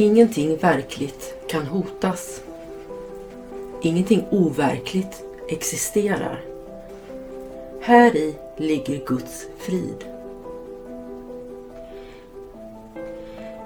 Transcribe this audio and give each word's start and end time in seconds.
Ingenting 0.00 0.56
verkligt 0.56 1.34
kan 1.48 1.66
hotas. 1.66 2.42
Ingenting 3.82 4.24
overkligt 4.30 5.24
existerar. 5.48 6.40
Här 7.80 8.16
i 8.16 8.34
ligger 8.56 9.06
Guds 9.06 9.46
frid. 9.58 10.04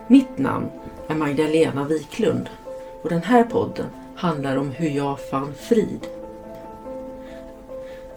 Mitt 0.09 0.39
namn 0.39 0.71
är 1.09 1.15
Magdalena 1.15 1.85
Wiklund 1.85 2.49
och 3.03 3.09
den 3.09 3.23
här 3.23 3.45
podden 3.45 3.87
handlar 4.17 4.57
om 4.57 4.71
hur 4.71 4.91
jag 4.91 5.21
fann 5.21 5.55
frid. 5.55 6.07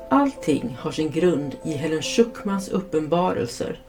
Allting 0.10 0.78
har 0.80 0.92
sin 0.92 1.12
grund 1.12 1.56
i 1.64 1.72
Helen 1.72 2.02
Schuckmans 2.02 2.70
uppenbarelser 2.70 3.80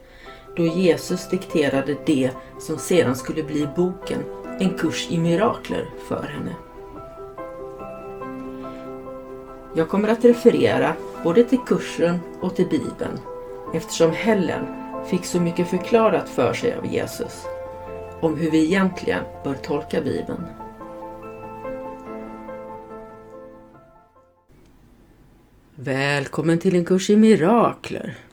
då 0.58 0.66
Jesus 0.66 1.28
dikterade 1.28 1.96
det 2.06 2.30
som 2.58 2.78
sedan 2.78 3.16
skulle 3.16 3.42
bli 3.42 3.68
boken 3.76 4.24
En 4.60 4.78
kurs 4.78 5.06
i 5.10 5.18
mirakler 5.18 5.86
för 6.08 6.22
henne. 6.22 6.56
Jag 9.74 9.88
kommer 9.88 10.08
att 10.08 10.24
referera 10.24 10.92
både 11.24 11.44
till 11.44 11.58
kursen 11.66 12.18
och 12.40 12.56
till 12.56 12.68
Bibeln 12.68 13.18
eftersom 13.74 14.12
Helen 14.12 14.64
fick 15.06 15.24
så 15.24 15.40
mycket 15.40 15.68
förklarat 15.70 16.28
för 16.28 16.52
sig 16.52 16.74
av 16.74 16.86
Jesus 16.86 17.44
om 18.20 18.36
hur 18.36 18.50
vi 18.50 18.64
egentligen 18.64 19.24
bör 19.44 19.54
tolka 19.54 20.00
Bibeln. 20.00 20.44
Välkommen 25.74 26.58
till 26.58 26.76
en 26.76 26.84
kurs 26.84 27.10
i 27.10 27.16
mirakler. 27.16 28.27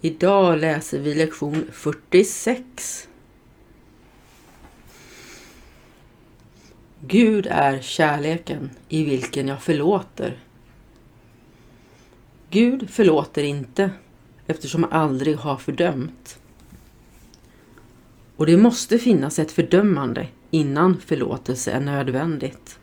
Idag 0.00 0.58
läser 0.58 0.98
vi 0.98 1.14
lektion 1.14 1.64
46. 1.72 3.08
Gud 7.00 7.46
är 7.50 7.80
kärleken 7.80 8.70
i 8.88 9.04
vilken 9.04 9.48
jag 9.48 9.62
förlåter. 9.62 10.38
Gud 12.50 12.90
förlåter 12.90 13.42
inte 13.42 13.90
eftersom 14.46 14.82
han 14.82 14.92
aldrig 14.92 15.36
har 15.36 15.56
fördömt. 15.56 16.38
Och 18.36 18.46
det 18.46 18.56
måste 18.56 18.98
finnas 18.98 19.38
ett 19.38 19.52
fördömande 19.52 20.28
innan 20.50 21.00
förlåtelse 21.00 21.72
är 21.72 21.80
nödvändigt. 21.80 22.78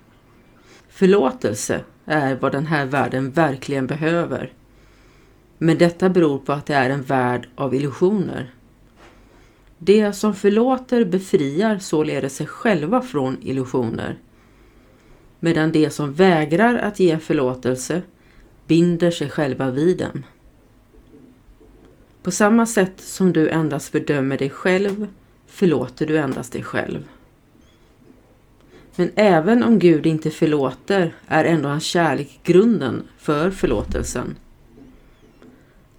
Förlåtelse 0.90 1.84
är 2.06 2.36
vad 2.36 2.52
den 2.52 2.66
här 2.66 2.86
världen 2.86 3.32
verkligen 3.32 3.88
behöver. 3.88 4.54
Men 5.66 5.78
detta 5.78 6.10
beror 6.10 6.38
på 6.40 6.54
att 6.54 6.66
det 6.66 6.74
är 6.74 6.90
en 6.90 7.02
värld 7.02 7.48
av 7.56 7.76
illusioner. 7.76 8.54
De 9.78 10.14
som 10.14 10.36
förlåter 10.36 11.06
befriar 11.06 11.78
således 11.78 12.36
sig 12.36 12.48
själva 12.48 13.02
från 13.02 13.38
illusioner. 13.42 14.18
Medan 15.40 15.72
de 15.72 15.90
som 15.90 16.14
vägrar 16.14 16.78
att 16.78 17.00
ge 17.00 17.18
förlåtelse 17.20 18.02
binder 18.68 19.12
sig 19.12 19.30
själva 19.30 19.72
vid 19.72 19.98
dem. 19.98 20.24
På 22.24 22.32
samma 22.32 22.66
sätt 22.66 23.02
som 23.02 23.34
du 23.34 23.50
endast 23.50 23.90
fördömer 23.90 24.38
dig 24.38 24.50
själv 24.50 25.08
förlåter 25.48 26.08
du 26.08 26.18
endast 26.18 26.54
dig 26.54 26.64
själv. 26.64 27.08
Men 28.96 29.12
även 29.16 29.64
om 29.64 29.80
Gud 29.80 30.06
inte 30.06 30.32
förlåter 30.32 31.16
är 31.28 31.46
ändå 31.46 31.70
hans 31.70 31.84
kärlek 31.84 32.40
grunden 32.44 33.04
för 33.18 33.52
förlåtelsen. 33.52 34.36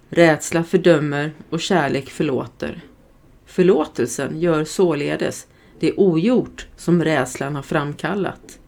Rädsla 0.09 0.63
fördömer 0.63 1.31
och 1.49 1.59
kärlek 1.59 2.09
förlåter. 2.09 2.81
Förlåtelsen 3.45 4.39
gör 4.39 4.63
således 4.63 5.47
det 5.79 5.93
ogjort 5.93 6.67
som 6.75 7.03
rädslan 7.03 7.55
har 7.55 7.61
framkallat 7.61 8.59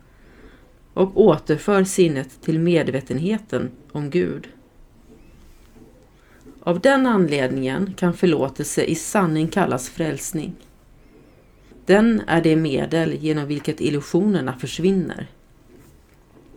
och 0.94 1.22
återför 1.22 1.84
sinnet 1.84 2.42
till 2.42 2.60
medvetenheten 2.60 3.72
om 3.92 4.10
Gud. 4.10 4.48
Av 6.64 6.80
den 6.80 7.08
anledningen 7.08 7.94
kan 7.98 8.14
förlåtelse 8.14 8.84
i 8.84 8.96
sanning 8.96 9.48
kallas 9.48 9.90
frälsning. 9.90 10.56
Den 11.86 12.22
är 12.28 12.42
det 12.42 12.56
medel 12.56 13.14
genom 13.14 13.48
vilket 13.48 13.82
illusionerna 13.82 14.54
försvinner. 14.60 15.28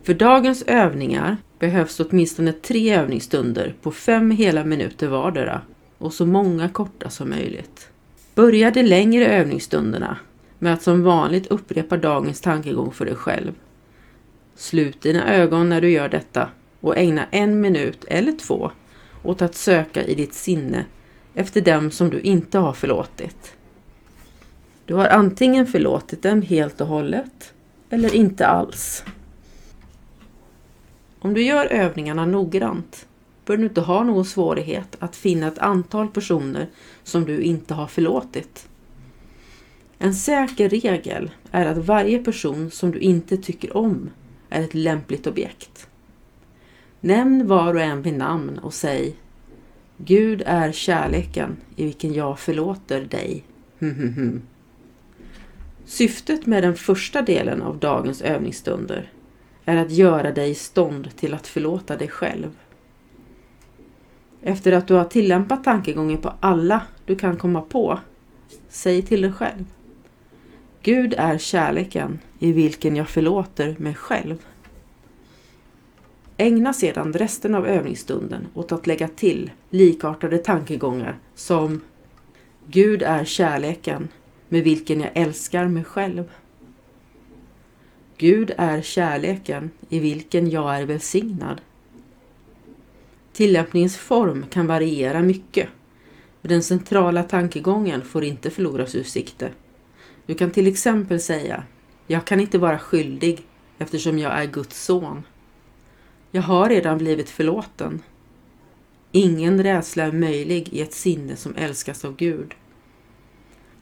För 0.03 0.13
dagens 0.13 0.63
övningar 0.63 1.37
behövs 1.63 1.99
åtminstone 1.99 2.53
tre 2.53 2.95
övningsstunder 2.95 3.75
på 3.81 3.91
fem 3.91 4.31
hela 4.31 4.63
minuter 4.63 5.07
vardera 5.07 5.61
och 5.97 6.13
så 6.13 6.25
många 6.25 6.69
korta 6.69 7.09
som 7.09 7.29
möjligt. 7.29 7.89
Börja 8.35 8.71
de 8.71 8.83
längre 8.83 9.27
övningsstunderna 9.27 10.17
med 10.59 10.73
att 10.73 10.81
som 10.81 11.03
vanligt 11.03 11.47
upprepa 11.47 11.97
dagens 11.97 12.41
tankegång 12.41 12.91
för 12.91 13.05
dig 13.05 13.15
själv. 13.15 13.51
Slut 14.55 15.01
dina 15.01 15.33
ögon 15.33 15.69
när 15.69 15.81
du 15.81 15.89
gör 15.89 16.09
detta 16.09 16.49
och 16.79 16.97
ägna 16.97 17.25
en 17.31 17.61
minut 17.61 18.05
eller 18.07 18.31
två 18.31 18.71
åt 19.23 19.41
att 19.41 19.55
söka 19.55 20.03
i 20.03 20.15
ditt 20.15 20.33
sinne 20.33 20.85
efter 21.33 21.61
dem 21.61 21.91
som 21.91 22.09
du 22.09 22.19
inte 22.19 22.59
har 22.59 22.73
förlåtit. 22.73 23.55
Du 24.85 24.93
har 24.93 25.07
antingen 25.07 25.67
förlåtit 25.67 26.23
dem 26.23 26.41
helt 26.41 26.81
och 26.81 26.87
hållet 26.87 27.53
eller 27.89 28.15
inte 28.15 28.47
alls. 28.47 29.03
Om 31.23 31.33
du 31.33 31.41
gör 31.41 31.65
övningarna 31.65 32.25
noggrant 32.25 33.07
bör 33.45 33.57
du 33.57 33.63
inte 33.63 33.81
ha 33.81 34.03
någon 34.03 34.25
svårighet 34.25 34.97
att 34.99 35.15
finna 35.15 35.47
ett 35.47 35.59
antal 35.59 36.07
personer 36.07 36.69
som 37.03 37.25
du 37.25 37.41
inte 37.41 37.73
har 37.73 37.87
förlåtit. 37.87 38.67
En 39.97 40.13
säker 40.13 40.69
regel 40.69 41.31
är 41.51 41.65
att 41.65 41.77
varje 41.77 42.23
person 42.23 42.71
som 42.71 42.91
du 42.91 42.99
inte 42.99 43.37
tycker 43.37 43.77
om 43.77 44.09
är 44.49 44.61
ett 44.61 44.73
lämpligt 44.73 45.27
objekt. 45.27 45.87
Nämn 46.99 47.47
var 47.47 47.73
och 47.73 47.81
en 47.81 48.01
vid 48.01 48.17
namn 48.17 48.57
och 48.57 48.73
säg 48.73 49.15
Gud 49.97 50.43
är 50.45 50.71
kärleken 50.71 51.57
i 51.75 51.83
vilken 51.83 52.13
jag 52.13 52.39
förlåter 52.39 53.01
dig. 53.01 53.43
Syftet 55.85 56.45
med 56.45 56.63
den 56.63 56.75
första 56.75 57.21
delen 57.21 57.61
av 57.61 57.77
dagens 57.77 58.21
övningsstunder 58.21 59.11
är 59.65 59.77
att 59.77 59.91
göra 59.91 60.31
dig 60.31 60.49
i 60.49 60.55
stånd 60.55 61.15
till 61.15 61.33
att 61.33 61.47
förlåta 61.47 61.97
dig 61.97 62.07
själv. 62.07 62.57
Efter 64.41 64.71
att 64.71 64.87
du 64.87 64.93
har 64.93 65.05
tillämpat 65.05 65.63
tankegången 65.63 66.17
på 66.17 66.33
alla 66.39 66.81
du 67.05 67.15
kan 67.15 67.37
komma 67.37 67.61
på, 67.61 67.99
säg 68.69 69.01
till 69.01 69.21
dig 69.21 69.31
själv. 69.31 69.65
Gud 70.81 71.13
är 71.17 71.37
kärleken 71.37 72.19
i 72.39 72.51
vilken 72.51 72.95
jag 72.95 73.09
förlåter 73.09 73.75
mig 73.79 73.95
själv. 73.95 74.45
Ägna 76.37 76.73
sedan 76.73 77.13
resten 77.13 77.55
av 77.55 77.67
övningsstunden 77.67 78.47
åt 78.53 78.71
att 78.71 78.87
lägga 78.87 79.07
till 79.07 79.51
likartade 79.69 80.37
tankegångar 80.37 81.17
som 81.35 81.81
Gud 82.67 83.01
är 83.01 83.25
kärleken 83.25 84.07
med 84.49 84.63
vilken 84.63 85.01
jag 85.01 85.11
älskar 85.13 85.67
mig 85.67 85.83
själv. 85.83 86.23
Gud 88.23 88.51
är 88.57 88.81
kärleken 88.81 89.71
i 89.89 89.99
vilken 89.99 90.49
jag 90.49 90.75
är 90.75 90.85
välsignad. 90.85 91.61
Tillämpningens 93.33 93.97
form 93.97 94.45
kan 94.49 94.67
variera 94.67 95.21
mycket. 95.21 95.69
Men 96.41 96.49
den 96.49 96.63
centrala 96.63 97.23
tankegången 97.23 98.01
får 98.01 98.23
inte 98.23 98.49
förloras 98.49 98.95
ur 98.95 99.03
sikte. 99.03 99.51
Du 100.25 100.35
kan 100.35 100.51
till 100.51 100.67
exempel 100.67 101.19
säga 101.19 101.63
Jag 102.07 102.25
kan 102.25 102.39
inte 102.39 102.57
vara 102.57 102.79
skyldig 102.79 103.41
eftersom 103.77 104.19
jag 104.19 104.31
är 104.31 104.45
Guds 104.45 104.83
son. 104.83 105.23
Jag 106.31 106.41
har 106.41 106.69
redan 106.69 106.97
blivit 106.97 107.29
förlåten. 107.29 108.01
Ingen 109.11 109.63
rädsla 109.63 110.03
är 110.03 110.11
möjlig 110.11 110.69
i 110.69 110.81
ett 110.81 110.93
sinne 110.93 111.35
som 111.35 111.55
älskas 111.55 112.05
av 112.05 112.15
Gud. 112.15 112.53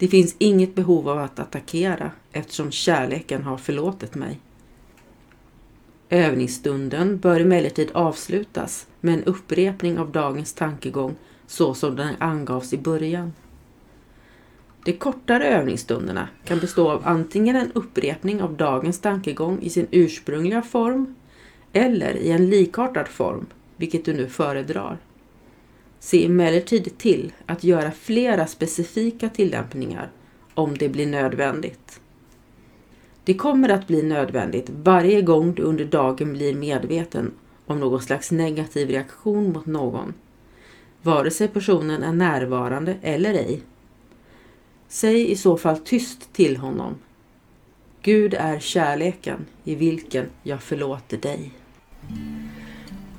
Det 0.02 0.08
finns 0.08 0.36
inget 0.38 0.74
behov 0.74 1.08
av 1.08 1.18
att 1.18 1.38
attackera 1.38 2.10
eftersom 2.32 2.70
kärleken 2.70 3.42
har 3.42 3.56
förlåtit 3.56 4.14
mig. 4.14 4.38
Övningsstunden 6.08 7.18
bör 7.18 7.40
emellertid 7.40 7.90
avslutas 7.94 8.86
med 9.00 9.14
en 9.14 9.24
upprepning 9.24 9.98
av 9.98 10.12
dagens 10.12 10.54
tankegång 10.54 11.14
så 11.46 11.74
som 11.74 11.96
den 11.96 12.14
angavs 12.18 12.72
i 12.72 12.78
början. 12.78 13.32
De 14.84 14.92
kortare 14.92 15.48
övningsstunderna 15.48 16.28
kan 16.44 16.58
bestå 16.58 16.90
av 16.90 17.02
antingen 17.04 17.56
en 17.56 17.72
upprepning 17.72 18.42
av 18.42 18.56
dagens 18.56 19.00
tankegång 19.00 19.58
i 19.60 19.70
sin 19.70 19.86
ursprungliga 19.90 20.62
form 20.62 21.14
eller 21.72 22.16
i 22.16 22.30
en 22.30 22.50
likartad 22.50 23.08
form, 23.08 23.46
vilket 23.76 24.04
du 24.04 24.12
nu 24.12 24.28
föredrar. 24.28 24.98
Se 26.04 26.24
emellertid 26.24 26.98
till 26.98 27.32
att 27.46 27.64
göra 27.64 27.90
flera 27.90 28.46
specifika 28.46 29.28
tillämpningar 29.28 30.10
om 30.54 30.78
det 30.78 30.88
blir 30.88 31.06
nödvändigt. 31.06 32.00
Det 33.24 33.34
kommer 33.34 33.68
att 33.68 33.86
bli 33.86 34.02
nödvändigt 34.02 34.70
varje 34.70 35.22
gång 35.22 35.54
du 35.54 35.62
under 35.62 35.84
dagen 35.84 36.32
blir 36.32 36.54
medveten 36.54 37.32
om 37.66 37.80
någon 37.80 38.02
slags 38.02 38.30
negativ 38.30 38.88
reaktion 38.88 39.52
mot 39.52 39.66
någon, 39.66 40.14
vare 41.02 41.30
sig 41.30 41.48
personen 41.48 42.02
är 42.02 42.12
närvarande 42.12 42.96
eller 43.02 43.34
ej. 43.34 43.60
Säg 44.88 45.30
i 45.30 45.36
så 45.36 45.56
fall 45.56 45.78
tyst 45.78 46.32
till 46.32 46.56
honom. 46.56 46.94
Gud 48.02 48.34
är 48.34 48.58
kärleken 48.58 49.46
i 49.64 49.74
vilken 49.74 50.26
jag 50.42 50.62
förlåter 50.62 51.16
dig. 51.16 51.52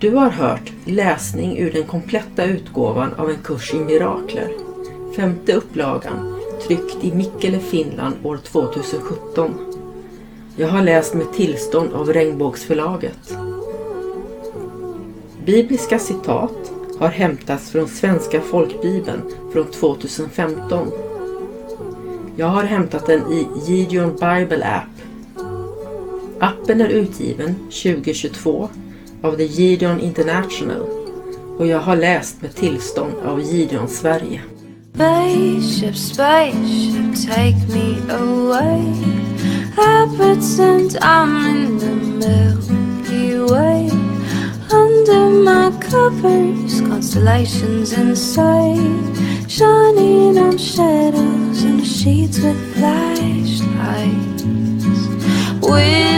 Du 0.04 0.16
har 0.16 0.30
hört 0.30 0.72
läsning 0.86 1.58
ur 1.58 1.72
den 1.72 1.84
kompletta 1.84 2.46
utgåvan 2.46 3.14
av 3.14 3.30
en 3.30 3.38
kurs 3.44 3.74
i 3.74 3.78
mirakler. 3.78 4.52
Femte 5.16 5.54
upplagan, 5.54 6.40
tryckt 6.68 7.04
i 7.04 7.14
Mikkele, 7.14 7.60
Finland 7.60 8.16
år 8.24 8.38
2017. 8.38 9.54
Jag 10.56 10.68
har 10.68 10.82
läst 10.82 11.14
med 11.14 11.34
tillstånd 11.34 11.94
av 11.94 12.14
Regnbågsförlaget. 12.14 13.38
Bibliska 15.46 16.00
citat 16.00 16.72
har 17.00 17.10
hämtats 17.10 17.72
från 17.72 17.88
Svenska 17.88 18.42
folkbibeln 18.42 19.22
från 19.54 19.66
2015. 19.66 20.92
Jag 22.36 22.48
har 22.48 22.64
hämtat 22.64 23.06
den 23.06 23.32
i 23.32 23.48
Gideon 23.66 24.12
Bible 24.12 24.66
App. 24.66 25.04
Appen 26.40 26.82
är 26.82 26.90
utgiven 26.90 27.56
2022 27.56 28.70
av 29.24 29.36
The 29.36 29.46
Gideon 29.46 30.00
International 30.00 30.82
och 31.58 31.68
jag 31.68 31.80
har 31.80 31.96
läst 31.96 32.42
med 32.42 32.56
tillstånd 32.56 33.14
av 33.26 33.42
Gideon 33.42 33.88
Sverige. 33.88 34.42
Spaceship, 34.96 35.96
spaceship, 35.96 37.28
take 37.28 37.58
me 37.74 37.96
away. 38.10 38.84
I 39.78 40.08
pretend 40.18 40.98
I'm 41.02 41.48
in 41.48 41.80
the 41.80 41.96
Milky 41.96 43.40
Way. 43.40 43.90
Under 44.72 45.30
my 45.30 45.72
covers, 45.82 46.82
constellations 46.82 47.94
inside. 47.94 49.04
Shining 49.48 50.38
on 50.38 50.58
shadows 50.58 51.64
in 51.64 51.84
sheets 51.84 52.40
with 52.40 52.76
flashlights. 52.76 54.44
When 55.62 56.13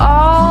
all 0.00 0.43